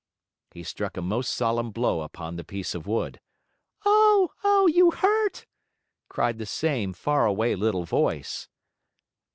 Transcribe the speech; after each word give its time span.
He 0.51 0.63
struck 0.63 0.97
a 0.97 1.01
most 1.03 1.31
solemn 1.31 1.69
blow 1.69 2.01
upon 2.01 2.35
the 2.35 2.43
piece 2.43 2.73
of 2.73 2.87
wood. 2.87 3.19
"Oh, 3.85 4.31
oh! 4.43 4.65
You 4.65 4.89
hurt!" 4.89 5.45
cried 6.09 6.39
the 6.39 6.47
same 6.47 6.91
far 6.93 7.27
away 7.27 7.53
little 7.53 7.83
voice. 7.85 8.49